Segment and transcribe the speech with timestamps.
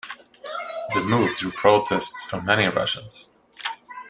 [0.95, 3.29] The move drew protests from many Russians.